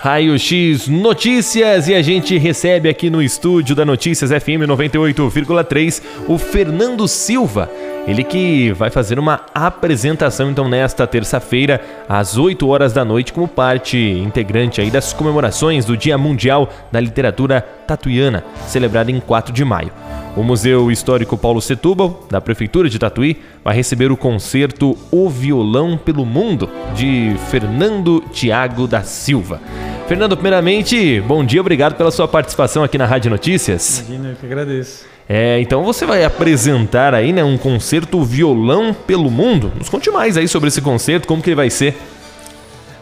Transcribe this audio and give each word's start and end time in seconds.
Raio 0.00 0.38
X 0.38 0.86
Notícias 0.86 1.88
e 1.88 1.94
a 1.94 2.00
gente 2.00 2.38
recebe 2.38 2.88
aqui 2.88 3.10
no 3.10 3.20
estúdio 3.20 3.74
da 3.74 3.84
Notícias 3.84 4.30
FM 4.30 4.62
98,3 4.68 6.00
o 6.28 6.38
Fernando 6.38 7.08
Silva. 7.08 7.68
Ele 8.06 8.22
que 8.22 8.70
vai 8.72 8.90
fazer 8.90 9.18
uma 9.18 9.40
apresentação 9.52 10.52
então 10.52 10.68
nesta 10.68 11.04
terça-feira 11.04 11.80
às 12.08 12.38
8 12.38 12.66
horas 12.68 12.92
da 12.92 13.04
noite 13.04 13.32
como 13.32 13.48
parte 13.48 13.98
integrante 13.98 14.80
aí 14.80 14.88
das 14.88 15.12
comemorações 15.12 15.84
do 15.84 15.96
Dia 15.96 16.16
Mundial 16.16 16.70
da 16.92 17.00
Literatura 17.00 17.60
Tatuiana, 17.60 18.44
celebrada 18.68 19.10
em 19.10 19.18
4 19.18 19.52
de 19.52 19.64
maio. 19.64 19.90
O 20.36 20.44
Museu 20.44 20.90
Histórico 20.90 21.36
Paulo 21.36 21.60
Setúbal, 21.60 22.24
da 22.30 22.40
Prefeitura 22.40 22.88
de 22.88 22.98
Tatuí, 22.98 23.42
vai 23.64 23.74
receber 23.74 24.12
o 24.12 24.16
concerto 24.16 24.96
O 25.10 25.28
Violão 25.28 25.98
pelo 25.98 26.24
Mundo, 26.24 26.70
de 26.94 27.34
Fernando 27.50 28.22
Tiago 28.30 28.86
da 28.86 29.02
Silva. 29.02 29.60
Fernando, 30.08 30.34
primeiramente, 30.38 31.20
bom 31.20 31.44
dia, 31.44 31.60
obrigado 31.60 31.94
pela 31.94 32.10
sua 32.10 32.26
participação 32.26 32.82
aqui 32.82 32.96
na 32.96 33.04
Rádio 33.04 33.30
Notícias. 33.30 33.98
Imagina, 34.08 34.30
eu 34.30 34.36
que 34.36 34.46
agradeço. 34.46 35.04
É, 35.28 35.60
então 35.60 35.84
você 35.84 36.06
vai 36.06 36.24
apresentar 36.24 37.12
aí, 37.12 37.30
né, 37.30 37.44
um 37.44 37.58
concerto 37.58 38.24
Violão 38.24 38.96
pelo 39.06 39.30
Mundo. 39.30 39.70
Nos 39.76 39.90
conte 39.90 40.10
mais 40.10 40.38
aí 40.38 40.48
sobre 40.48 40.68
esse 40.68 40.80
concerto, 40.80 41.28
como 41.28 41.42
que 41.42 41.50
ele 41.50 41.56
vai 41.56 41.68
ser. 41.68 41.94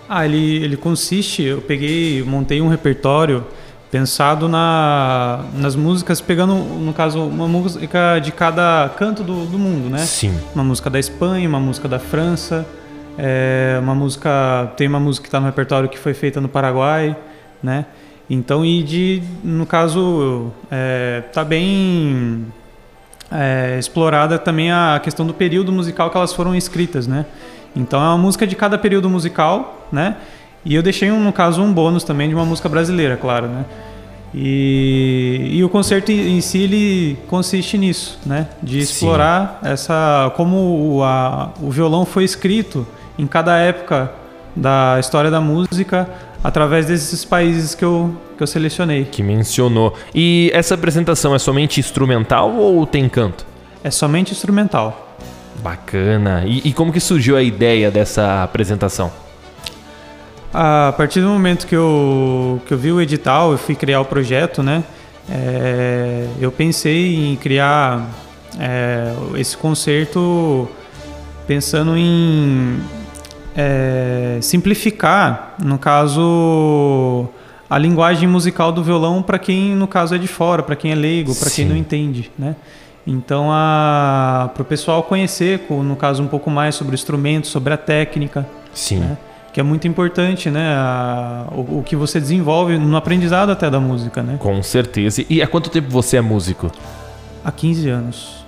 Ah, 0.09 0.25
ele, 0.25 0.57
ele 0.57 0.77
consiste, 0.77 1.45
eu 1.45 1.61
peguei, 1.61 2.25
montei 2.25 2.61
um 2.61 2.67
repertório 2.67 3.47
pensado 3.89 4.49
na, 4.49 5.45
nas 5.55 5.77
músicas, 5.77 6.21
pegando, 6.21 6.57
no 6.57 6.93
caso, 6.93 7.23
uma 7.23 7.47
música 7.47 8.19
de 8.19 8.33
cada 8.33 8.91
canto 8.99 9.23
do, 9.23 9.47
do 9.47 9.57
mundo, 9.57 9.89
né? 9.89 9.99
Sim. 9.99 10.37
Uma 10.53 10.65
música 10.65 10.91
da 10.91 10.99
Espanha, 10.99 11.49
uma 11.49 11.61
música 11.61 11.87
da 11.87 12.01
França, 12.01 12.67
é, 13.19 13.79
uma 13.81 13.95
música, 13.95 14.73
tem 14.77 14.89
uma 14.89 15.01
música 15.01 15.23
que 15.23 15.29
está 15.29 15.41
no 15.41 15.47
repertório 15.47 15.89
que 15.89 15.99
foi 15.99 16.15
feita 16.15 16.41
no 16.41 16.49
Paraguai, 16.49 17.17
né? 17.63 17.87
Então, 18.29 18.65
e 18.65 18.83
de, 18.83 19.23
no 19.43 19.65
caso, 19.65 20.51
é, 20.71 21.23
tá 21.33 21.45
bem 21.45 22.47
é, 23.31 23.77
explorada 23.79 24.39
também 24.39 24.71
a 24.71 25.01
questão 25.03 25.27
do 25.27 25.33
período 25.33 25.73
musical 25.73 26.11
que 26.11 26.17
elas 26.17 26.33
foram 26.33 26.55
escritas, 26.55 27.07
né? 27.07 27.25
Então 27.75 28.01
é 28.01 28.05
uma 28.05 28.19
música 28.19 28.47
de 28.47 28.57
cada 28.57 28.77
período 28.79 29.09
musical, 29.09 29.87
né? 29.93 30.17
E 30.65 30.75
eu 30.75 30.83
deixei, 30.83 31.11
no 31.11 31.33
caso, 31.33 31.63
um 31.63 31.73
bônus 31.73 32.03
também 32.03 32.29
de 32.29 32.35
uma 32.35 32.45
música 32.45 32.69
brasileira, 32.69 33.17
claro, 33.17 33.47
né? 33.47 33.65
E, 34.35 35.51
e 35.53 35.65
o 35.65 35.69
concerto 35.69 36.11
em 36.11 36.41
si 36.41 36.59
ele 36.59 37.19
consiste 37.29 37.79
nisso, 37.79 38.19
né? 38.27 38.49
De 38.63 38.79
explorar 38.79 39.61
Sim. 39.63 39.71
essa 39.71 40.33
como 40.37 40.97
o, 40.97 41.05
a, 41.05 41.53
o 41.63 41.71
violão 41.71 42.05
foi 42.05 42.25
escrito 42.25 42.87
em 43.19 43.27
cada 43.27 43.57
época 43.59 44.13
da 44.55 44.97
história 44.99 45.31
da 45.31 45.41
música 45.41 46.09
através 46.43 46.87
desses 46.87 47.25
países 47.25 47.75
que 47.75 47.85
eu, 47.85 48.17
que 48.37 48.43
eu 48.43 48.47
selecionei. 48.47 49.05
Que 49.05 49.23
mencionou. 49.23 49.95
E 50.15 50.51
essa 50.55 50.75
apresentação 50.75 51.35
é 51.35 51.39
somente 51.39 51.81
instrumental 51.81 52.55
ou 52.55 52.87
tem 52.87 53.09
canto? 53.09 53.47
É 53.83 53.91
somente 53.91 54.33
instrumental. 54.33 55.17
Bacana. 55.63 56.45
E, 56.47 56.69
e 56.69 56.73
como 56.73 56.93
que 56.93 57.01
surgiu 57.01 57.37
a 57.37 57.43
ideia 57.43 57.91
dessa 57.91 58.43
apresentação? 58.43 59.11
A 60.53 60.95
partir 60.97 61.21
do 61.21 61.29
momento 61.29 61.67
que 61.67 61.75
eu, 61.75 62.61
que 62.67 62.73
eu 62.73 62.79
vi 62.79 62.93
o 62.93 63.01
edital, 63.01 63.53
eu 63.53 63.59
fui 63.59 63.75
criar 63.75 64.01
o 64.01 64.05
projeto, 64.05 64.63
né? 64.63 64.85
É, 65.29 66.29
eu 66.41 66.53
pensei 66.53 67.33
em 67.33 67.37
criar 67.37 68.09
é, 68.59 69.13
esse 69.37 69.57
concerto 69.57 70.69
pensando 71.47 71.97
em 71.97 72.81
é, 73.57 74.39
simplificar, 74.43 75.55
no 75.63 75.79
caso, 75.79 77.27
a 77.69 77.79
linguagem 77.79 78.29
musical 78.29 78.71
do 78.71 78.83
violão 78.83 79.23
para 79.23 79.39
quem, 79.39 79.75
no 79.75 79.89
caso, 79.89 80.15
é 80.15 80.19
de 80.19 80.29
fora, 80.29 80.63
para 80.63 80.77
quem 80.77 80.93
é 80.93 80.95
leigo, 80.95 81.35
para 81.35 81.51
quem 81.51 81.65
não 81.65 81.77
entende, 81.77 82.31
né? 82.39 82.55
Então, 83.07 83.47
para 83.47 84.63
o 84.63 84.65
pessoal 84.65 85.03
conhecer, 85.03 85.65
no 85.71 85.97
caso, 85.97 86.23
um 86.23 86.27
pouco 86.27 86.51
mais 86.51 86.75
sobre 86.75 86.93
o 86.93 86.97
instrumento, 86.97 87.47
sobre 87.47 87.73
a 87.73 87.77
técnica. 87.77 88.47
Sim. 88.75 88.99
Né? 88.99 89.17
que 89.57 89.61
é 89.61 89.63
muito 89.63 89.89
importante, 89.89 90.51
né? 90.51 90.75
A, 90.77 91.47
o, 91.51 91.79
o, 91.79 91.83
que 91.83 91.97
você 91.97 92.21
desenvolve 92.21 92.77
no 92.77 92.95
aprendizado 92.95 93.49
até 93.49 93.71
da 93.71 93.81
música, 93.81 94.23
né? 94.23 94.37
Com 94.39 94.63
certeza. 94.63 95.25
E 95.31 95.41
há 95.41 95.47
quanto 95.47 95.71
tempo 95.71 95.89
você 95.89 96.19
é 96.19 96.21
músico? 96.21 96.71
Há 97.43 97.51
15 97.51 97.89
anos. 97.89 98.45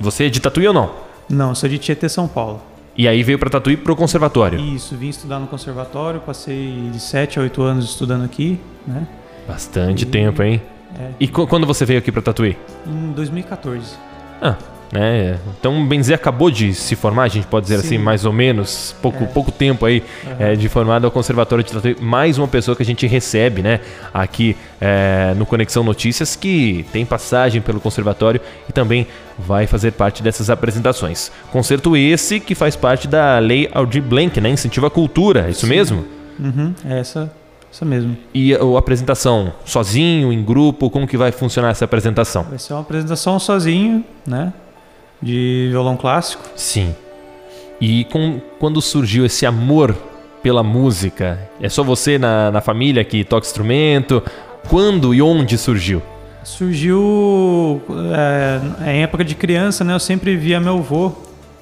Você 0.00 0.24
é 0.24 0.28
de 0.30 0.40
Tatuí 0.40 0.66
ou 0.66 0.72
não? 0.72 0.90
Não, 1.28 1.54
sou 1.54 1.68
de 1.68 1.76
Tietê, 1.76 2.08
São 2.08 2.26
Paulo. 2.26 2.62
E 2.98 3.06
aí 3.06 3.22
veio 3.22 3.38
para 3.38 3.50
Tatuí 3.50 3.76
pro 3.76 3.94
conservatório? 3.94 4.58
Isso, 4.58 4.96
vim 4.96 5.08
estudar 5.08 5.38
no 5.38 5.46
conservatório, 5.46 6.20
passei 6.20 6.88
de 6.90 6.98
7 6.98 7.38
a 7.38 7.42
8 7.42 7.62
anos 7.62 7.84
estudando 7.84 8.24
aqui, 8.24 8.58
né? 8.86 9.06
Bastante 9.46 10.02
e... 10.02 10.06
tempo, 10.06 10.42
hein? 10.42 10.62
É. 10.98 11.10
E 11.20 11.28
quando 11.28 11.66
você 11.66 11.84
veio 11.84 11.98
aqui 11.98 12.10
para 12.10 12.22
Tatuí? 12.22 12.56
Em 12.86 13.12
2014. 13.12 13.96
Ah, 14.40 14.56
né? 14.92 15.38
Então 15.58 15.80
o 15.82 15.86
Benzer 15.86 16.14
acabou 16.14 16.50
de 16.50 16.74
se 16.74 16.94
formar, 16.94 17.24
a 17.24 17.28
gente 17.28 17.46
pode 17.46 17.64
dizer 17.64 17.76
assim, 17.76 17.88
Sim. 17.88 17.94
assim, 17.96 18.04
mais 18.04 18.24
ou 18.24 18.32
menos, 18.32 18.94
pouco, 19.02 19.24
é. 19.24 19.26
pouco 19.26 19.50
tempo 19.50 19.84
aí 19.84 20.02
uhum. 20.24 20.32
é, 20.38 20.54
de 20.54 20.68
formado 20.68 21.04
ao 21.04 21.10
Conservatório 21.10 21.64
de 21.64 21.72
Tatuí. 21.72 21.96
Mais 22.00 22.38
uma 22.38 22.48
pessoa 22.48 22.76
que 22.76 22.82
a 22.82 22.86
gente 22.86 23.06
recebe, 23.06 23.62
né, 23.62 23.80
aqui 24.12 24.56
é, 24.80 25.34
no 25.36 25.44
Conexão 25.44 25.82
Notícias, 25.82 26.36
que 26.36 26.86
tem 26.92 27.04
passagem 27.04 27.60
pelo 27.60 27.80
Conservatório 27.80 28.40
e 28.68 28.72
também 28.72 29.06
vai 29.38 29.66
fazer 29.66 29.92
parte 29.92 30.22
dessas 30.22 30.48
apresentações. 30.48 31.30
Concerto 31.50 31.96
esse 31.96 32.40
que 32.40 32.54
faz 32.54 32.76
parte 32.76 33.06
da 33.08 33.38
Lei 33.38 33.68
Aldir 33.72 34.02
Blanc, 34.02 34.40
né, 34.40 34.50
incentiva 34.50 34.86
a 34.86 34.90
cultura, 34.90 35.46
é 35.46 35.50
isso 35.50 35.66
Sim. 35.66 35.72
mesmo? 35.72 36.04
Uhum, 36.38 36.74
é 36.84 37.00
essa, 37.00 37.32
essa 37.72 37.84
mesmo. 37.84 38.16
E 38.32 38.54
a, 38.54 38.58
a 38.58 38.78
apresentação 38.78 39.52
sozinho, 39.64 40.32
em 40.32 40.44
grupo, 40.44 40.88
como 40.90 41.06
que 41.06 41.16
vai 41.16 41.32
funcionar 41.32 41.70
essa 41.70 41.84
apresentação? 41.84 42.44
Vai 42.44 42.58
ser 42.58 42.74
uma 42.74 42.82
apresentação 42.82 43.38
sozinho, 43.38 44.04
né? 44.26 44.52
De 45.22 45.68
violão 45.70 45.96
clássico. 45.96 46.42
Sim. 46.54 46.94
E 47.80 48.04
com, 48.04 48.40
quando 48.58 48.80
surgiu 48.80 49.26
esse 49.26 49.44
amor 49.44 49.96
pela 50.42 50.62
música? 50.62 51.38
É 51.60 51.68
só 51.68 51.82
você 51.82 52.18
na, 52.18 52.50
na 52.50 52.60
família 52.60 53.04
que 53.04 53.24
toca 53.24 53.46
instrumento? 53.46 54.22
Quando 54.68 55.14
e 55.14 55.20
onde 55.20 55.58
surgiu? 55.58 56.02
Surgiu 56.42 57.82
é, 58.14 58.92
em 58.92 59.02
época 59.02 59.24
de 59.24 59.34
criança, 59.34 59.82
né? 59.84 59.94
Eu 59.94 60.00
sempre 60.00 60.36
via 60.36 60.60
meu 60.60 60.78
avô 60.78 61.12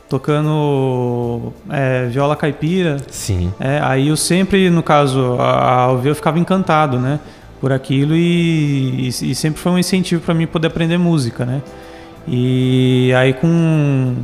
tocando 0.08 1.52
é, 1.70 2.06
viola 2.06 2.36
caipira. 2.36 2.98
Sim. 3.10 3.52
É, 3.58 3.80
aí 3.82 4.08
eu 4.08 4.16
sempre, 4.16 4.70
no 4.70 4.82
caso, 4.82 5.36
ao 5.40 5.98
ver, 5.98 6.10
eu 6.10 6.14
ficava 6.14 6.38
encantado, 6.38 6.98
né? 6.98 7.18
Por 7.60 7.72
aquilo 7.72 8.14
e, 8.14 9.08
e, 9.08 9.08
e 9.08 9.34
sempre 9.34 9.60
foi 9.60 9.72
um 9.72 9.78
incentivo 9.78 10.20
para 10.22 10.34
mim 10.34 10.46
poder 10.46 10.68
aprender 10.68 10.98
música, 10.98 11.44
né? 11.46 11.62
E 12.26 13.12
aí 13.16 13.32
com 13.34 14.16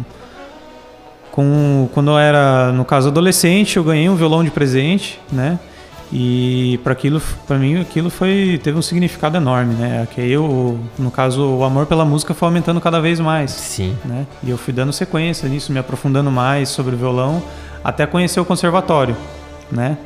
com 1.31 1.88
quando 1.94 2.11
eu 2.11 2.19
era 2.19 2.72
no 2.72 2.84
caso 2.84 3.09
adolescente, 3.09 3.77
eu 3.77 3.84
ganhei 3.84 4.09
um 4.09 4.16
violão 4.16 4.43
de 4.43 4.50
presente, 4.50 5.21
né? 5.31 5.59
E 6.12 6.81
para 6.83 6.93
aquilo, 6.93 7.22
para 7.47 7.56
mim, 7.56 7.81
aquilo 7.81 8.11
foi 8.11 8.61
teve 8.62 8.77
um 8.77 8.83
significado 8.83 9.37
enorme, 9.37 9.75
né? 9.75 10.09
Que 10.12 10.21
eu, 10.21 10.78
no 10.99 11.11
caso, 11.11 11.56
o 11.56 11.62
amor 11.62 11.87
pela 11.87 12.05
música 12.05 12.34
foi 12.34 12.49
aumentando 12.49 12.81
cada 12.81 13.00
vez 13.00 13.21
mais. 13.21 13.53
Sim. 13.53 13.97
Né? 14.05 14.27
E 14.43 14.50
eu 14.50 14.59
fui 14.59 14.72
dando 14.72 14.93
sequência 14.93 15.49
nisso, 15.49 15.72
me 15.72 15.78
aprofundando 15.78 16.31
mais 16.31 16.69
sobre 16.69 16.97
o 16.97 16.99
violão, 16.99 17.41
até 17.84 18.06
conhecer 18.06 18.41
o 18.41 18.44
conservatório, 18.44 19.17
né? 19.71 19.97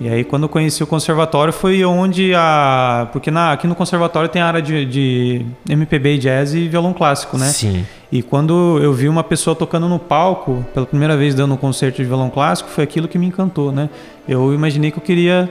E 0.00 0.08
aí 0.08 0.24
quando 0.24 0.44
eu 0.44 0.48
conheci 0.48 0.82
o 0.82 0.86
conservatório 0.86 1.52
foi 1.52 1.84
onde 1.84 2.32
a... 2.34 3.08
Porque 3.12 3.30
na, 3.30 3.52
aqui 3.52 3.66
no 3.66 3.74
conservatório 3.74 4.30
tem 4.30 4.40
a 4.40 4.46
área 4.46 4.62
de, 4.62 4.86
de 4.86 5.46
MPB, 5.68 6.16
jazz 6.16 6.54
e 6.54 6.66
violão 6.68 6.94
clássico, 6.94 7.36
né? 7.36 7.48
Sim. 7.48 7.84
E 8.10 8.22
quando 8.22 8.78
eu 8.82 8.94
vi 8.94 9.08
uma 9.08 9.22
pessoa 9.22 9.54
tocando 9.54 9.88
no 9.88 9.98
palco, 9.98 10.64
pela 10.72 10.86
primeira 10.86 11.16
vez 11.16 11.34
dando 11.34 11.52
um 11.52 11.56
concerto 11.56 11.98
de 11.98 12.04
violão 12.04 12.30
clássico, 12.30 12.70
foi 12.70 12.82
aquilo 12.82 13.06
que 13.06 13.18
me 13.18 13.26
encantou, 13.26 13.70
né? 13.70 13.90
Eu 14.26 14.54
imaginei 14.54 14.90
que 14.90 14.98
eu 14.98 15.02
queria 15.02 15.48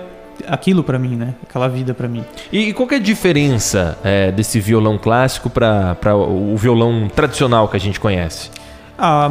aquilo 0.47 0.83
para 0.83 0.97
mim, 0.97 1.15
né? 1.15 1.35
Aquela 1.47 1.67
vida 1.67 1.93
para 1.93 2.07
mim. 2.07 2.23
E 2.51 2.73
qual 2.73 2.89
é 2.91 2.95
a 2.95 2.99
diferença 2.99 3.97
é, 4.03 4.31
desse 4.31 4.59
violão 4.59 4.97
clássico 4.97 5.49
para 5.49 6.15
o 6.15 6.55
violão 6.57 7.07
tradicional 7.07 7.67
que 7.67 7.77
a 7.77 7.79
gente 7.79 7.99
conhece? 7.99 8.49
Ah, 8.97 9.29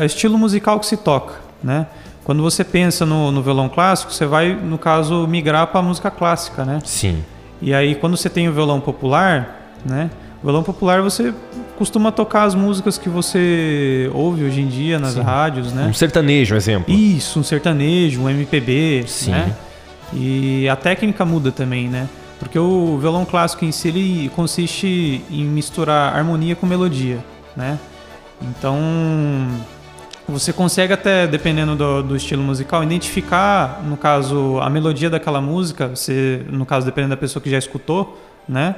a, 0.00 0.04
estilo 0.04 0.36
musical 0.36 0.80
que 0.80 0.86
se 0.86 0.96
toca, 0.96 1.34
né? 1.62 1.86
Quando 2.30 2.44
você 2.44 2.62
pensa 2.62 3.04
no, 3.04 3.32
no 3.32 3.42
violão 3.42 3.68
clássico, 3.68 4.12
você 4.12 4.24
vai, 4.24 4.54
no 4.54 4.78
caso, 4.78 5.26
migrar 5.26 5.66
para 5.66 5.80
a 5.80 5.82
música 5.82 6.12
clássica, 6.12 6.64
né? 6.64 6.78
Sim. 6.84 7.24
E 7.60 7.74
aí, 7.74 7.96
quando 7.96 8.16
você 8.16 8.30
tem 8.30 8.48
o 8.48 8.52
violão 8.52 8.80
popular, 8.80 9.74
né? 9.84 10.08
O 10.40 10.44
violão 10.44 10.62
popular 10.62 11.02
você 11.02 11.34
costuma 11.76 12.12
tocar 12.12 12.44
as 12.44 12.54
músicas 12.54 12.96
que 12.96 13.08
você 13.08 14.08
ouve 14.14 14.44
hoje 14.44 14.60
em 14.60 14.68
dia 14.68 14.96
nas 14.96 15.14
Sim. 15.14 15.22
rádios, 15.22 15.72
né? 15.72 15.86
Um 15.86 15.92
sertanejo, 15.92 16.54
exemplo. 16.54 16.94
Isso, 16.94 17.40
um 17.40 17.42
sertanejo, 17.42 18.22
um 18.22 18.30
MPB, 18.30 19.06
Sim. 19.08 19.32
né? 19.32 19.56
E 20.12 20.68
a 20.68 20.76
técnica 20.76 21.24
muda 21.24 21.50
também, 21.50 21.88
né? 21.88 22.08
Porque 22.38 22.60
o 22.60 22.96
violão 22.96 23.24
clássico 23.24 23.64
em 23.64 23.72
si 23.72 23.88
ele 23.88 24.30
consiste 24.36 25.20
em 25.28 25.44
misturar 25.44 26.14
harmonia 26.14 26.54
com 26.54 26.64
melodia, 26.64 27.18
né? 27.56 27.76
Então, 28.40 28.78
você 30.30 30.52
consegue 30.52 30.92
até, 30.92 31.26
dependendo 31.26 31.76
do, 31.76 32.02
do, 32.02 32.16
estilo 32.16 32.42
musical, 32.42 32.82
identificar, 32.82 33.82
no 33.84 33.96
caso, 33.96 34.58
a 34.60 34.70
melodia 34.70 35.10
daquela 35.10 35.40
música, 35.40 35.88
você, 35.88 36.44
no 36.50 36.64
caso, 36.64 36.86
dependendo 36.86 37.10
da 37.10 37.16
pessoa 37.16 37.42
que 37.42 37.50
já 37.50 37.58
escutou, 37.58 38.18
né? 38.48 38.76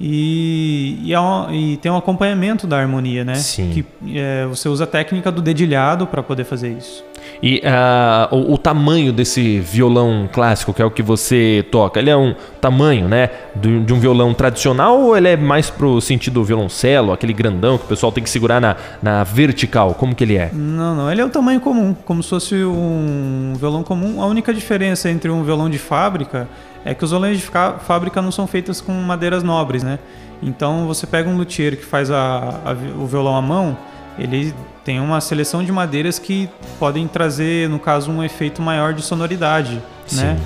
E, 0.00 0.98
e, 1.04 1.14
é 1.14 1.54
e 1.54 1.76
tem 1.76 1.92
um 1.92 1.96
acompanhamento 1.96 2.66
da 2.66 2.78
harmonia, 2.78 3.24
né? 3.24 3.36
Sim. 3.36 3.70
Que 3.70 4.18
é, 4.18 4.46
você 4.46 4.68
usa 4.68 4.84
a 4.84 4.86
técnica 4.86 5.30
do 5.30 5.40
dedilhado 5.40 6.06
para 6.06 6.22
poder 6.22 6.44
fazer 6.44 6.76
isso. 6.76 7.04
E 7.42 7.60
uh, 7.64 8.34
o, 8.34 8.54
o, 8.54 8.58
tamanho 8.58 9.12
desse 9.12 9.58
violão 9.60 10.28
clássico, 10.32 10.72
que 10.72 10.80
é 10.80 10.84
o 10.84 10.90
que 10.90 11.02
você 11.02 11.64
toca, 11.70 11.98
ele 11.98 12.10
é 12.10 12.16
um 12.16 12.34
tamanho, 12.60 13.08
né, 13.08 13.30
de, 13.56 13.80
de 13.80 13.92
um 13.92 13.98
violão 13.98 14.32
tradicional 14.32 15.00
ou 15.00 15.16
ele 15.16 15.28
é 15.28 15.36
mais 15.36 15.68
pro 15.68 16.00
sentido 16.00 16.44
violoncelo, 16.44 17.12
aquele 17.12 17.32
grandão 17.32 17.76
que 17.76 17.84
o 17.84 17.88
pessoal 17.88 18.12
tem 18.12 18.22
que 18.22 18.30
segurar 18.30 18.60
na, 18.60 18.76
na 19.02 19.24
vertical? 19.24 19.94
Como 19.94 20.14
que 20.14 20.22
ele 20.22 20.36
é? 20.36 20.50
Não, 20.52 20.94
não, 20.94 21.10
ele 21.10 21.20
é 21.20 21.24
o 21.24 21.30
tamanho 21.30 21.60
comum, 21.60 21.94
como 22.04 22.22
se 22.22 22.30
fosse 22.30 22.54
um 22.54 23.54
violão 23.56 23.82
comum. 23.82 24.22
A 24.22 24.26
única 24.26 24.54
diferença 24.54 25.10
entre 25.10 25.30
um 25.30 25.42
violão 25.42 25.68
de 25.68 25.78
fábrica 25.78 26.48
é 26.84 26.94
que 26.94 27.04
os 27.04 27.10
violões 27.10 27.38
de 27.38 27.46
fábrica 27.80 28.20
não 28.20 28.30
são 28.30 28.46
feitos 28.46 28.80
com 28.80 28.92
madeiras 28.92 29.42
nobres, 29.42 29.82
né? 29.82 29.98
Então 30.42 30.86
você 30.86 31.06
pega 31.06 31.28
um 31.28 31.36
luthier 31.36 31.76
que 31.76 31.84
faz 31.84 32.10
a, 32.10 32.60
a, 32.64 32.72
o 33.00 33.06
violão 33.06 33.36
à 33.36 33.42
mão, 33.42 33.76
ele 34.18 34.54
tem 34.84 35.00
uma 35.00 35.20
seleção 35.20 35.64
de 35.64 35.70
madeiras 35.72 36.18
que 36.18 36.48
podem 36.78 37.06
trazer, 37.06 37.68
no 37.68 37.78
caso, 37.78 38.10
um 38.10 38.22
efeito 38.22 38.60
maior 38.60 38.92
de 38.92 39.02
sonoridade, 39.02 39.82
Sim. 40.06 40.22
né? 40.22 40.40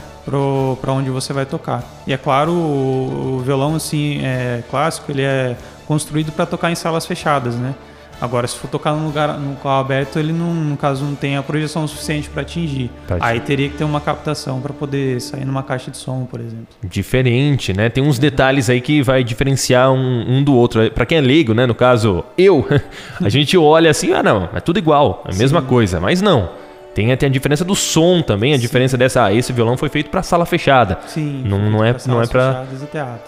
Para 0.81 0.93
onde 0.93 1.09
você 1.09 1.33
vai 1.33 1.47
tocar. 1.47 1.85
E 2.07 2.13
é 2.13 2.17
claro, 2.17 2.53
o, 2.53 3.37
o 3.39 3.43
violão 3.45 3.77
assim, 3.77 4.21
é, 4.25 4.63
clássico 4.69 5.13
ele 5.13 5.23
é 5.23 5.57
construído 5.87 6.33
para 6.33 6.45
tocar 6.45 6.71
em 6.71 6.75
salas 6.75 7.07
fechadas, 7.07 7.55
né? 7.55 7.75
Agora, 8.21 8.47
se 8.47 8.57
for 8.57 8.69
tocar 8.69 8.93
num 8.93 9.07
lugar 9.07 9.39
no 9.39 9.57
carro 9.57 9.81
aberto, 9.81 10.19
ele 10.19 10.33
não, 10.33 10.55
no 10.55 10.77
caso 10.77 11.05
não 11.05 11.15
tem 11.15 11.37
a 11.37 11.43
projeção 11.43 11.87
suficiente 11.87 12.31
para 12.31 12.43
atingir. 12.43 12.91
Tá 13.07 13.19
Aí 13.21 13.41
teria 13.41 13.69
que 13.69 13.77
ter 13.77 13.85
uma 13.85 14.01
captação 14.01 14.61
para 14.61 14.73
poder 14.73 15.21
sair 15.21 15.45
numa 15.45 15.63
caixa 15.63 15.91
de 15.91 15.99
som, 15.99 16.25
por 16.25 16.41
exemplo. 16.41 16.67
Diferente, 16.83 17.73
né? 17.73 17.89
Tem 17.89 18.03
uns 18.03 18.19
detalhes 18.19 18.71
aí 18.71 18.81
que 18.81 19.03
vai 19.03 19.23
diferenciar 19.23 19.91
um, 19.93 20.39
um 20.39 20.43
do 20.43 20.55
outro. 20.55 20.91
Para 20.91 21.05
quem 21.05 21.19
é 21.19 21.21
leigo, 21.21 21.53
né? 21.53 21.67
No 21.67 21.75
caso, 21.75 22.25
eu, 22.39 22.67
a 23.23 23.29
gente 23.29 23.57
olha 23.59 23.91
assim, 23.91 24.13
ah 24.13 24.23
não, 24.23 24.49
é 24.55 24.61
tudo 24.61 24.79
igual, 24.79 25.23
é 25.27 25.35
a 25.35 25.37
mesma 25.37 25.61
Sim. 25.61 25.67
coisa, 25.67 26.01
mas 26.01 26.23
não. 26.23 26.66
Tem, 26.97 27.15
tem 27.15 27.27
a 27.27 27.31
diferença 27.31 27.63
do 27.63 27.75
som 27.75 28.23
também, 28.23 28.55
a 28.55 28.57
Sim. 28.57 28.63
diferença 28.63 28.97
dessa. 28.97 29.27
Ah, 29.27 29.31
esse 29.35 29.53
violão 29.53 29.77
foi 29.77 29.91
feito 29.91 30.09
para 30.09 30.23
sala 30.23 30.47
fechada. 30.47 30.99
Sim. 31.07 31.43
Não, 31.45 31.71
não 31.71 31.85
é, 31.85 31.95
não 32.07 32.23
é 32.23 32.27
para 32.27 32.65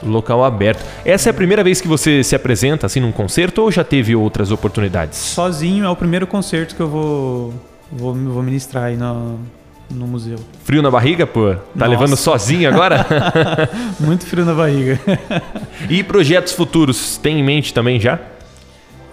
local 0.03 0.43
aberto. 0.43 0.83
Essa 1.05 1.29
é 1.29 1.31
a 1.33 1.35
primeira 1.35 1.63
vez 1.63 1.79
que 1.79 1.87
você 1.87 2.25
se 2.25 2.35
apresenta 2.35 2.87
assim 2.87 2.99
num 2.99 3.13
concerto 3.13 3.61
ou 3.61 3.71
já 3.71 3.85
teve 3.85 4.17
outras 4.17 4.51
oportunidades? 4.51 5.19
Sozinho 5.19 5.85
é 5.85 5.89
o 5.91 5.95
primeiro 5.95 6.27
concerto 6.27 6.75
que 6.75 6.81
eu 6.81 6.89
vou 6.89 7.53
vou, 7.93 8.15
vou 8.15 8.43
ministrar 8.43 8.85
aí 8.85 8.97
no, 8.97 9.39
no 9.91 10.07
museu. 10.07 10.39
Frio 10.65 10.81
na 10.81 10.91
barriga, 10.91 11.27
pô? 11.27 11.53
Tá 11.53 11.61
Nossa. 11.75 11.91
levando 11.91 12.17
sozinho 12.17 12.71
agora? 12.71 13.05
Muito 14.01 14.25
frio 14.25 14.47
na 14.47 14.55
barriga. 14.55 14.99
e 15.91 16.03
projetos 16.03 16.55
futuros, 16.55 17.19
tem 17.19 17.39
em 17.39 17.45
mente 17.45 17.75
também 17.75 18.01
já? 18.01 18.19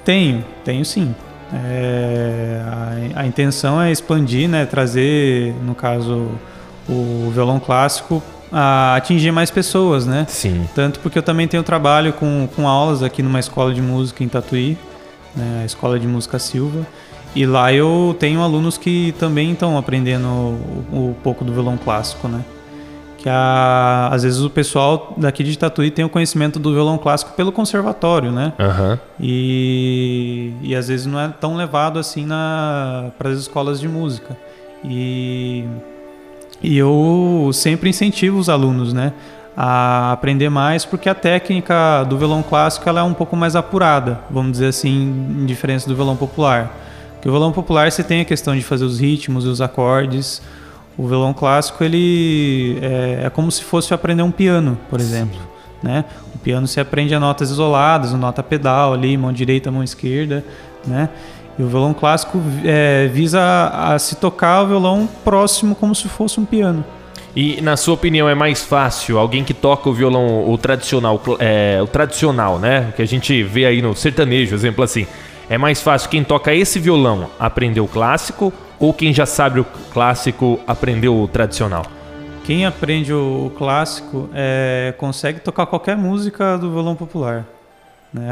Tenho, 0.05 0.45
tenho 0.63 0.85
sim. 0.85 1.13
É, 1.53 2.61
a, 3.15 3.21
a, 3.21 3.27
intenção 3.27 3.81
é 3.81 3.91
expandir, 3.91 4.49
né, 4.49 4.65
trazer, 4.65 5.53
no 5.63 5.75
caso, 5.75 6.31
o 6.89 7.31
violão 7.33 7.59
clássico 7.59 8.21
a 8.51 8.95
atingir 8.95 9.31
mais 9.31 9.51
pessoas, 9.51 10.05
né? 10.05 10.25
Sim. 10.29 10.67
Tanto 10.73 10.99
porque 10.99 11.17
eu 11.17 11.23
também 11.23 11.47
tenho 11.47 11.63
trabalho 11.63 12.13
com, 12.13 12.47
com 12.55 12.67
aulas 12.67 13.03
aqui 13.03 13.21
numa 13.21 13.39
escola 13.39 13.73
de 13.73 13.81
música 13.81 14.23
em 14.23 14.27
Tatuí, 14.27 14.77
né, 15.35 15.61
a 15.63 15.65
Escola 15.65 15.99
de 15.99 16.07
Música 16.07 16.39
Silva. 16.39 16.85
E 17.35 17.45
lá 17.45 17.73
eu 17.73 18.15
tenho 18.17 18.41
alunos 18.41 18.77
que 18.77 19.13
também 19.19 19.51
estão 19.51 19.77
aprendendo 19.77 20.27
um 20.91 21.13
pouco 21.21 21.43
do 21.43 21.51
violão 21.51 21.77
clássico, 21.77 22.29
né? 22.29 22.45
Que 23.25 23.29
a, 23.29 24.09
às 24.11 24.21
vezes 24.21 24.41
o 24.41 24.51
pessoal 24.51 25.15
daqui 25.17 25.43
de 25.43 25.57
Tatuí 25.57 25.89
tem 25.89 26.05
o 26.05 26.09
conhecimento 26.09 26.59
do 26.59 26.71
violão 26.71 26.95
clássico 26.95 27.31
pelo 27.31 27.51
conservatório, 27.51 28.31
né? 28.31 28.53
Uhum. 28.59 28.99
E, 29.19 30.53
e 30.61 30.75
às 30.75 30.89
vezes 30.89 31.07
não 31.07 31.19
é 31.19 31.29
tão 31.29 31.55
levado 31.55 31.97
assim 31.97 32.27
para 33.17 33.29
as 33.29 33.39
escolas 33.39 33.79
de 33.79 33.87
música. 33.87 34.37
E, 34.83 35.65
e 36.61 36.77
eu 36.77 37.49
sempre 37.51 37.89
incentivo 37.89 38.37
os 38.37 38.47
alunos, 38.47 38.93
né? 38.93 39.11
a 39.57 40.11
aprender 40.11 40.49
mais 40.49 40.83
porque 40.83 41.07
a 41.07 41.15
técnica 41.15 42.03
do 42.03 42.17
violão 42.17 42.43
clássico 42.43 42.87
ela 42.89 42.99
é 42.99 43.03
um 43.03 43.13
pouco 43.13 43.37
mais 43.37 43.55
apurada, 43.55 44.19
vamos 44.29 44.51
dizer 44.51 44.67
assim, 44.67 44.91
em 45.39 45.45
diferença 45.45 45.87
do 45.87 45.95
violão 45.95 46.15
popular. 46.15 46.71
Porque 47.13 47.29
o 47.29 47.31
violão 47.31 47.51
popular 47.53 47.91
você 47.91 48.03
tem 48.03 48.21
a 48.21 48.25
questão 48.25 48.53
de 48.53 48.61
fazer 48.61 48.83
os 48.83 48.99
ritmos 48.99 49.45
e 49.45 49.47
os 49.47 49.61
acordes, 49.61 50.41
o 50.97 51.07
violão 51.07 51.33
clássico 51.33 51.83
ele 51.83 52.77
é, 52.81 53.25
é 53.25 53.29
como 53.29 53.51
se 53.51 53.63
fosse 53.63 53.93
aprender 53.93 54.23
um 54.23 54.31
piano, 54.31 54.77
por 54.89 54.99
exemplo. 54.99 55.39
Né? 55.83 56.05
O 56.33 56.39
piano 56.39 56.67
se 56.67 56.79
aprende 56.79 57.13
a 57.13 57.19
notas 57.19 57.51
isoladas, 57.51 58.13
nota 58.13 58.41
pedal 58.41 58.93
ali, 58.93 59.17
mão 59.17 59.31
direita, 59.31 59.69
mão 59.69 59.83
esquerda, 59.83 60.43
né? 60.85 61.09
E 61.57 61.63
o 61.63 61.67
violão 61.67 61.93
clássico 61.93 62.41
é, 62.65 63.07
visa 63.07 63.39
a, 63.39 63.93
a, 63.93 63.99
se 63.99 64.15
tocar 64.15 64.63
o 64.63 64.67
violão 64.67 65.07
próximo 65.23 65.73
como 65.73 65.95
se 65.95 66.09
fosse 66.09 66.39
um 66.39 66.45
piano. 66.45 66.83
E 67.35 67.61
na 67.61 67.77
sua 67.77 67.93
opinião 67.93 68.27
é 68.27 68.35
mais 68.35 68.63
fácil 68.63 69.17
alguém 69.17 69.43
que 69.43 69.53
toca 69.53 69.89
o 69.89 69.93
violão 69.93 70.49
o 70.49 70.57
tradicional, 70.57 71.21
é, 71.39 71.79
o 71.81 71.87
tradicional, 71.87 72.59
né? 72.59 72.93
Que 72.95 73.01
a 73.01 73.05
gente 73.05 73.43
vê 73.43 73.65
aí 73.65 73.81
no 73.81 73.95
sertanejo, 73.95 74.55
exemplo 74.55 74.83
assim. 74.83 75.05
É 75.49 75.57
mais 75.57 75.81
fácil 75.81 76.09
quem 76.09 76.23
toca 76.23 76.53
esse 76.53 76.79
violão 76.79 77.29
aprender 77.39 77.79
o 77.79 77.87
clássico 77.87 78.51
ou 78.79 78.93
quem 78.93 79.13
já 79.13 79.25
sabe 79.25 79.59
o 79.59 79.65
clássico 79.93 80.59
aprendeu 80.65 81.15
o 81.21 81.27
tradicional? 81.27 81.85
Quem 82.43 82.65
aprende 82.65 83.13
o 83.13 83.51
clássico 83.57 84.29
é, 84.33 84.93
consegue 84.97 85.39
tocar 85.39 85.65
qualquer 85.65 85.95
música 85.95 86.57
do 86.57 86.71
violão 86.71 86.95
popular. 86.95 87.45
Né? 88.13 88.27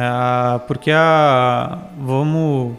Porque 0.67 0.91
a. 0.91 1.79
Vamos 1.97 2.75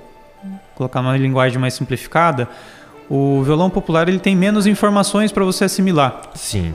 colocar 0.75 1.01
uma 1.01 1.17
linguagem 1.17 1.59
mais 1.59 1.75
simplificada. 1.75 2.49
O 3.09 3.43
violão 3.43 3.69
popular 3.69 4.09
ele 4.09 4.19
tem 4.19 4.35
menos 4.35 4.67
informações 4.67 5.31
para 5.31 5.45
você 5.45 5.65
assimilar. 5.65 6.23
Sim. 6.35 6.75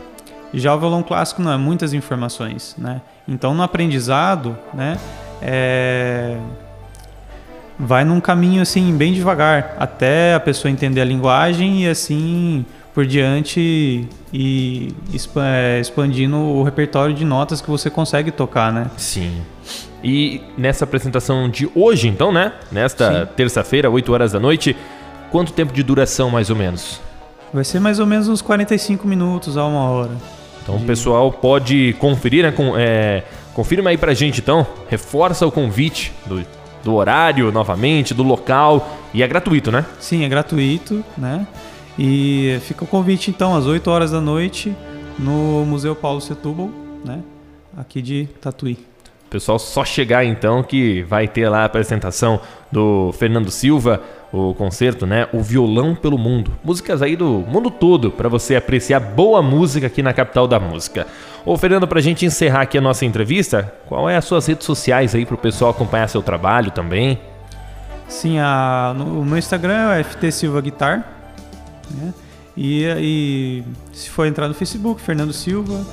Já 0.53 0.73
o 0.75 0.79
violão 0.79 1.03
clássico 1.03 1.41
não 1.41 1.51
é 1.51 1.57
muitas 1.57 1.93
informações, 1.93 2.75
né? 2.77 3.01
Então 3.27 3.53
no 3.53 3.63
aprendizado, 3.63 4.57
né? 4.73 4.97
É 5.41 6.37
vai 7.79 8.03
num 8.03 8.19
caminho 8.19 8.61
assim 8.61 8.95
bem 8.95 9.13
devagar 9.13 9.75
até 9.79 10.33
a 10.33 10.39
pessoa 10.39 10.69
entender 10.69 10.99
a 10.99 11.05
linguagem 11.05 11.85
e 11.85 11.87
assim 11.87 12.65
por 12.93 13.05
diante 13.05 14.07
e 14.33 14.93
é, 15.37 15.79
expandindo 15.79 16.35
o 16.35 16.63
repertório 16.63 17.15
de 17.15 17.23
notas 17.23 17.61
que 17.61 17.69
você 17.69 17.89
consegue 17.89 18.31
tocar, 18.31 18.73
né? 18.73 18.87
Sim. 18.97 19.41
E 20.03 20.41
nessa 20.57 20.83
apresentação 20.83 21.49
de 21.49 21.69
hoje, 21.73 22.07
então, 22.07 22.31
né? 22.31 22.53
Nesta 22.71 23.25
terça-feira, 23.25 23.89
8 23.89 24.11
horas 24.11 24.31
da 24.31 24.39
noite, 24.39 24.75
quanto 25.31 25.53
tempo 25.53 25.71
de 25.71 25.83
duração 25.83 26.29
mais 26.29 26.49
ou 26.49 26.55
menos? 26.55 26.99
Vai 27.53 27.63
ser 27.63 27.79
mais 27.79 27.99
ou 27.99 28.05
menos 28.05 28.27
uns 28.27 28.41
45 28.41 29.07
minutos 29.07 29.57
a 29.57 29.65
uma 29.65 29.89
hora. 29.89 30.11
Então 30.61 30.77
de... 30.77 30.83
o 30.83 30.85
pessoal 30.87 31.31
pode 31.31 31.95
conferir, 31.99 32.43
né? 32.43 32.51
Com, 32.51 32.77
é, 32.77 33.23
confirma 33.53 33.89
aí 33.89 33.97
pra 33.97 34.13
gente 34.13 34.41
então, 34.41 34.65
reforça 34.89 35.45
o 35.45 35.51
convite 35.51 36.11
do 36.25 36.43
do 36.83 36.95
horário 36.95 37.51
novamente, 37.51 38.13
do 38.13 38.23
local. 38.23 38.97
E 39.13 39.23
é 39.23 39.27
gratuito, 39.27 39.71
né? 39.71 39.85
Sim, 39.99 40.23
é 40.23 40.29
gratuito, 40.29 41.03
né? 41.17 41.47
E 41.97 42.59
fica 42.61 42.83
o 42.83 42.87
convite 42.87 43.29
então 43.29 43.55
às 43.55 43.65
8 43.65 43.89
horas 43.89 44.11
da 44.11 44.21
noite 44.21 44.75
no 45.17 45.65
Museu 45.65 45.95
Paulo 45.95 46.21
Setúbal, 46.21 46.69
né? 47.03 47.21
Aqui 47.77 48.01
de 48.01 48.27
Tatuí. 48.41 48.77
Pessoal, 49.29 49.59
só 49.59 49.85
chegar 49.85 50.25
então 50.25 50.63
que 50.63 51.03
vai 51.03 51.27
ter 51.27 51.47
lá 51.49 51.59
a 51.59 51.65
apresentação 51.65 52.39
do 52.71 53.11
Fernando 53.13 53.51
Silva, 53.51 54.01
o 54.31 54.53
concerto, 54.53 55.05
né? 55.05 55.27
O 55.33 55.41
Violão 55.41 55.95
pelo 55.95 56.17
Mundo. 56.17 56.51
Músicas 56.63 57.01
aí 57.01 57.15
do 57.15 57.25
mundo 57.47 57.71
todo 57.71 58.11
para 58.11 58.29
você 58.29 58.55
apreciar 58.55 58.99
boa 58.99 59.41
música 59.41 59.87
aqui 59.87 60.03
na 60.03 60.13
capital 60.13 60.47
da 60.47 60.59
música. 60.59 61.07
Ô 61.45 61.57
Fernando, 61.57 61.87
pra 61.87 62.01
gente 62.01 62.25
encerrar 62.25 62.61
aqui 62.61 62.77
a 62.77 62.81
nossa 62.81 63.05
entrevista, 63.05 63.73
qual 63.87 64.09
é 64.09 64.15
as 64.15 64.25
suas 64.25 64.45
redes 64.45 64.65
sociais 64.65 65.15
aí 65.15 65.25
pro 65.25 65.37
pessoal 65.37 65.71
acompanhar 65.71 66.07
seu 66.07 66.21
trabalho 66.21 66.71
também? 66.71 67.19
Sim, 68.07 68.39
a, 68.39 68.93
no, 68.95 69.21
o 69.21 69.25
meu 69.25 69.37
Instagram 69.37 69.93
é 69.93 70.03
FT 70.03 70.31
Silva 70.31 70.61
Guitar, 70.61 71.07
né? 71.91 72.13
E, 72.57 72.83
e 72.99 73.63
se 73.93 74.09
for 74.09 74.25
entrar 74.25 74.47
no 74.47 74.53
Facebook, 74.53 75.01
Fernando 75.01 75.31
Silva, 75.31 75.85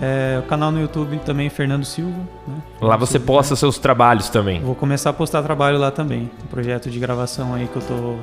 é, 0.00 0.38
o 0.38 0.42
canal 0.42 0.70
no 0.70 0.80
YouTube 0.80 1.18
também, 1.24 1.50
Fernando 1.50 1.84
Silva. 1.84 2.18
Né? 2.46 2.54
Lá 2.80 2.96
você 2.96 3.12
Silva, 3.12 3.26
posta 3.26 3.54
né? 3.54 3.58
seus 3.58 3.78
trabalhos 3.78 4.28
também. 4.28 4.60
Vou 4.60 4.74
começar 4.74 5.10
a 5.10 5.12
postar 5.12 5.42
trabalho 5.42 5.78
lá 5.78 5.90
também. 5.90 6.30
Um 6.44 6.46
projeto 6.46 6.90
de 6.90 6.98
gravação 6.98 7.54
aí 7.54 7.68
que 7.68 7.76
eu 7.76 7.82
tô, 7.82 8.16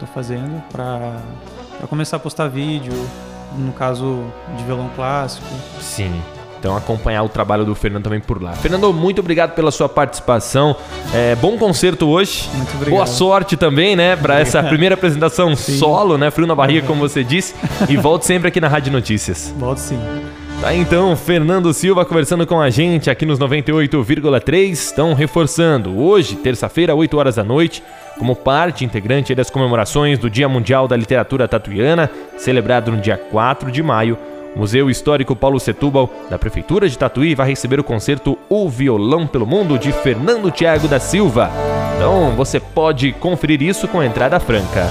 tô 0.00 0.06
fazendo 0.06 0.62
para 0.72 1.16
começar 1.88 2.16
a 2.16 2.20
postar 2.20 2.48
vídeo, 2.48 2.92
no 3.56 3.72
caso 3.72 4.24
de 4.56 4.64
violão 4.64 4.90
clássico. 4.96 5.46
Sim. 5.80 6.20
Então 6.58 6.76
acompanhar 6.76 7.22
o 7.22 7.28
trabalho 7.28 7.64
do 7.64 7.74
Fernando 7.74 8.04
também 8.04 8.20
por 8.20 8.42
lá. 8.42 8.52
Fernando, 8.52 8.92
muito 8.92 9.20
obrigado 9.20 9.54
pela 9.54 9.70
sua 9.70 9.88
participação. 9.88 10.76
É, 11.14 11.34
bom 11.36 11.56
concerto 11.56 12.06
hoje. 12.06 12.50
Muito 12.52 12.74
obrigado. 12.74 12.90
Boa 12.90 13.06
sorte 13.06 13.56
também, 13.56 13.96
né, 13.96 14.14
para 14.14 14.38
essa 14.38 14.62
primeira 14.62 14.94
apresentação 14.94 15.56
solo, 15.56 16.18
né, 16.18 16.30
frio 16.30 16.46
na 16.46 16.54
barriga, 16.54 16.86
como 16.86 17.00
você 17.00 17.24
disse. 17.24 17.54
E 17.88 17.96
volte 17.96 18.26
sempre 18.26 18.48
aqui 18.48 18.60
na 18.60 18.68
Rádio 18.68 18.92
Notícias. 18.92 19.54
Volto 19.58 19.78
sim. 19.78 19.98
Tá 20.60 20.74
então, 20.74 21.16
Fernando 21.16 21.72
Silva 21.72 22.04
conversando 22.04 22.46
com 22.46 22.60
a 22.60 22.68
gente 22.68 23.08
aqui 23.08 23.24
nos 23.24 23.38
98,3. 23.38 24.72
Estão 24.72 25.14
reforçando 25.14 25.98
hoje, 25.98 26.36
terça-feira, 26.36 26.94
8 26.94 27.16
horas 27.16 27.36
da 27.36 27.42
noite, 27.42 27.82
como 28.18 28.36
parte 28.36 28.84
integrante 28.84 29.34
das 29.34 29.48
comemorações 29.48 30.18
do 30.18 30.28
Dia 30.28 30.50
Mundial 30.50 30.86
da 30.86 30.94
Literatura 30.98 31.48
Tatuiana, 31.48 32.10
celebrado 32.36 32.92
no 32.92 33.00
dia 33.00 33.16
4 33.16 33.72
de 33.72 33.82
maio. 33.82 34.18
O 34.54 34.58
Museu 34.58 34.90
Histórico 34.90 35.34
Paulo 35.34 35.58
Setúbal, 35.58 36.12
da 36.28 36.38
Prefeitura 36.38 36.90
de 36.90 36.98
Tatuí, 36.98 37.34
vai 37.34 37.48
receber 37.48 37.80
o 37.80 37.84
concerto 37.84 38.36
O 38.46 38.68
Violão 38.68 39.26
pelo 39.26 39.46
Mundo 39.46 39.78
de 39.78 39.92
Fernando 39.92 40.50
Tiago 40.50 40.86
da 40.86 41.00
Silva. 41.00 41.50
Então 41.96 42.32
você 42.36 42.60
pode 42.60 43.12
conferir 43.12 43.62
isso 43.62 43.88
com 43.88 44.02
entrada 44.02 44.38
franca. 44.38 44.86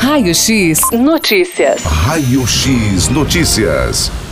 Raio 0.00 0.32
X 0.32 0.78
Notícias. 0.92 1.82
Raio 1.82 2.46
X 2.46 3.08
Notícias. 3.08 4.27